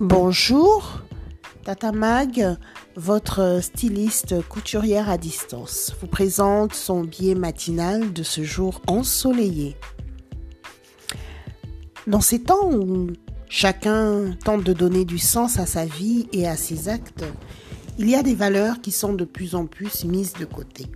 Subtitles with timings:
[0.00, 1.02] Bonjour,
[1.62, 2.56] Tata Mag,
[2.96, 9.76] votre styliste couturière à distance, vous présente son billet matinal de ce jour ensoleillé.
[12.06, 13.08] Dans ces temps où
[13.50, 17.26] chacun tente de donner du sens à sa vie et à ses actes,
[17.98, 20.86] il y a des valeurs qui sont de plus en plus mises de côté.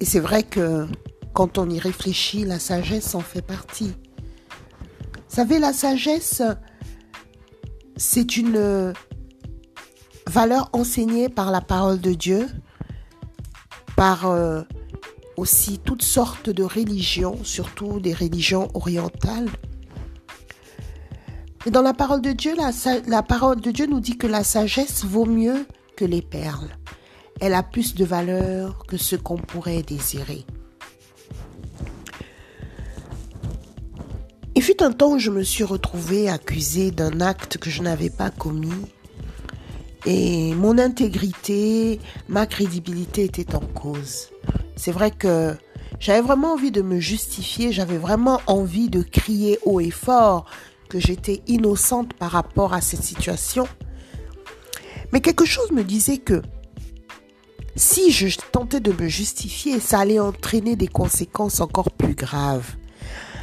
[0.00, 0.86] Et c'est vrai que
[1.34, 3.92] quand on y réfléchit, la sagesse en fait partie.
[5.12, 6.40] Vous savez, la sagesse,
[7.98, 8.92] c'est une euh,
[10.26, 12.48] valeur enseignée par la parole de Dieu,
[13.96, 14.62] par euh,
[15.36, 19.50] aussi toutes sortes de religions, surtout des religions orientales.
[21.66, 22.70] Et dans la parole de Dieu, la,
[23.08, 26.70] la parole de Dieu nous dit que la sagesse vaut mieux que les perles.
[27.40, 30.46] Elle a plus de valeur que ce qu'on pourrait désirer.
[34.68, 38.28] Fut un temps où je me suis retrouvée accusée d'un acte que je n'avais pas
[38.28, 38.84] commis
[40.04, 41.98] et mon intégrité,
[42.28, 44.28] ma crédibilité étaient en cause.
[44.76, 45.56] C'est vrai que
[46.00, 50.44] j'avais vraiment envie de me justifier, j'avais vraiment envie de crier haut et fort
[50.90, 53.66] que j'étais innocente par rapport à cette situation.
[55.14, 56.42] Mais quelque chose me disait que
[57.74, 62.76] si je tentais de me justifier, ça allait entraîner des conséquences encore plus graves.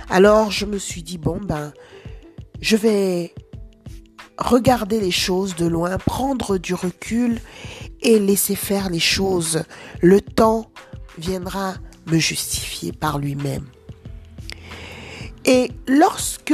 [0.10, 1.74] Alors je me suis dit, bon, ben,
[2.62, 3.34] je vais
[4.38, 7.40] regarder les choses de loin, prendre du recul
[8.02, 9.64] et laisser faire les choses.
[10.02, 10.72] Le temps
[11.18, 11.76] viendra
[12.08, 13.66] me justifier par lui-même.
[15.46, 16.54] Et lorsque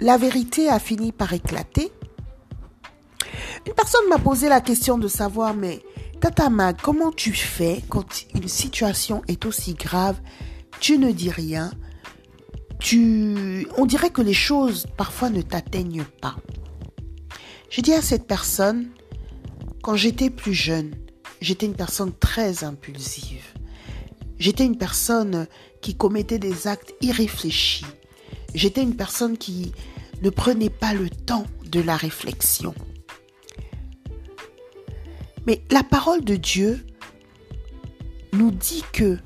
[0.00, 1.92] la vérité a fini par éclater,
[3.66, 5.82] une personne m'a posé la question de savoir, mais
[6.20, 10.20] Tata Mag, comment tu fais quand une situation est aussi grave,
[10.80, 11.70] tu ne dis rien,
[12.82, 16.36] tu, on dirait que les choses parfois ne t'atteignent pas.
[17.70, 18.88] Je dis à cette personne,
[19.82, 20.94] quand j'étais plus jeune,
[21.40, 23.44] j'étais une personne très impulsive.
[24.38, 25.46] J'étais une personne
[25.80, 27.86] qui commettait des actes irréfléchis.
[28.54, 29.72] J'étais une personne qui
[30.20, 32.74] ne prenait pas le temps de la réflexion.
[35.46, 36.84] Mais la parole de Dieu
[38.32, 39.18] nous dit que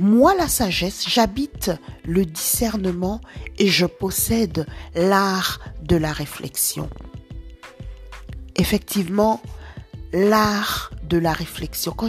[0.00, 1.70] moi, la sagesse, j'habite
[2.04, 3.20] le discernement
[3.58, 6.88] et je possède l'art de la réflexion.
[8.56, 9.42] Effectivement,
[10.12, 11.92] l'art de la réflexion.
[11.92, 12.08] Quand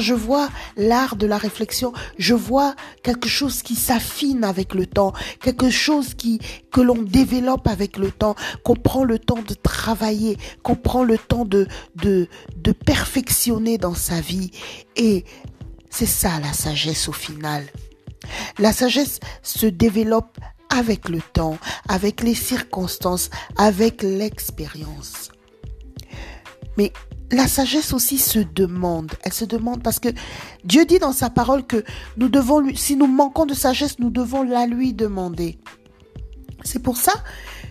[0.00, 5.12] je, vois l'art de la réflexion, je vois quelque chose qui s'affine avec le temps,
[5.40, 6.38] quelque chose qui,
[6.70, 11.18] que l'on développe avec le temps, qu'on prend le temps de travailler, qu'on prend le
[11.18, 11.66] temps de,
[11.96, 14.52] de, de perfectionner dans sa vie.
[14.96, 15.24] Et
[15.90, 17.64] c'est ça la sagesse au final.
[18.58, 20.38] La sagesse se développe
[20.68, 21.58] avec le temps,
[21.88, 25.30] avec les circonstances, avec l'expérience.
[26.76, 26.92] Mais
[27.32, 29.12] la sagesse aussi se demande.
[29.22, 30.08] Elle se demande parce que
[30.64, 31.84] Dieu dit dans sa parole que
[32.16, 35.58] nous devons lui, si nous manquons de sagesse, nous devons la lui demander.
[36.64, 37.12] C'est pour ça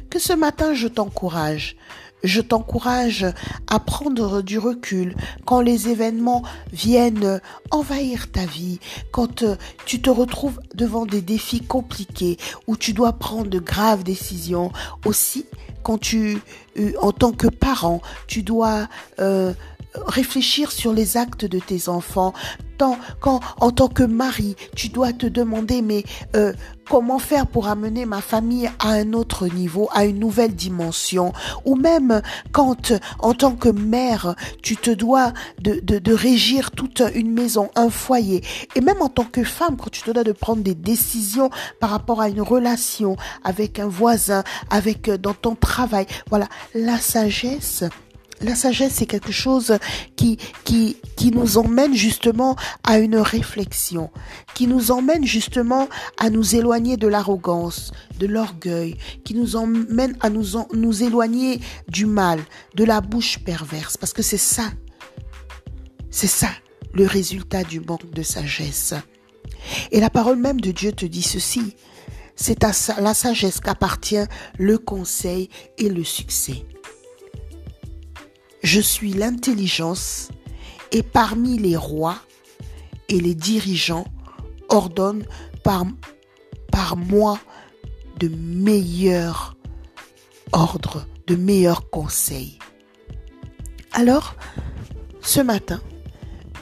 [0.09, 1.75] que ce matin, je t'encourage
[2.23, 3.25] je t'encourage
[3.67, 5.15] à prendre du recul
[5.45, 7.39] quand les événements viennent
[7.71, 8.79] envahir ta vie,
[9.11, 9.55] quand euh,
[9.85, 12.37] tu te retrouves devant des défis compliqués
[12.67, 14.71] où tu dois prendre de graves décisions.
[15.05, 15.45] Aussi,
[15.83, 16.39] quand tu,
[16.77, 18.87] euh, en tant que parent, tu dois
[19.19, 19.53] euh,
[20.05, 22.33] réfléchir sur les actes de tes enfants.
[22.77, 26.03] Tant, quand, en tant que mari, tu dois te demander, mais
[26.35, 26.51] euh,
[26.89, 31.31] comment faire pour amener ma famille à un autre niveau, à une nouvelle dimension?
[31.63, 37.01] Ou même quand, en tant que mère, tu te dois de, de, de régir toute
[37.13, 38.43] une maison, un foyer.
[38.75, 41.91] Et même en tant que femme, quand tu te dois de prendre des décisions par
[41.91, 46.07] rapport à une relation avec un voisin, avec dans ton travail.
[46.29, 47.85] Voilà, la sagesse
[48.41, 49.77] la sagesse, c'est quelque chose
[50.15, 50.37] qui,
[51.33, 54.11] nous emmène justement à une réflexion,
[54.53, 55.89] qui nous emmène justement
[56.19, 62.39] à nous éloigner de l'arrogance, de l'orgueil, qui nous emmène à nous éloigner du mal,
[62.75, 64.71] de la bouche perverse, parce que c'est ça,
[66.11, 66.49] c'est ça
[66.93, 68.93] le résultat du manque de sagesse.
[69.91, 71.75] Et la parole même de Dieu te dit ceci,
[72.35, 72.71] c'est à
[73.01, 74.25] la sagesse qu'appartient
[74.57, 76.65] le conseil et le succès.
[78.65, 80.29] Je suis l'intelligence
[80.91, 82.17] et parmi les rois
[83.09, 84.07] et les dirigeants
[84.69, 85.27] ordonnent
[85.63, 85.85] par,
[86.71, 87.39] par moi
[88.19, 89.55] de meilleurs
[90.51, 92.57] ordres, de meilleurs conseils.
[93.91, 94.35] Alors,
[95.21, 95.79] ce matin,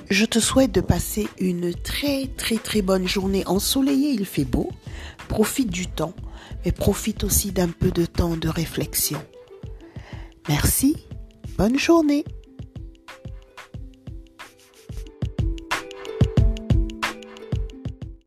[0.09, 4.69] Je te souhaite de passer une très très très bonne journée ensoleillée, il fait beau.
[5.29, 6.13] Profite du temps,
[6.65, 9.23] mais profite aussi d'un peu de temps de réflexion.
[10.49, 10.97] Merci,
[11.57, 12.25] bonne journée.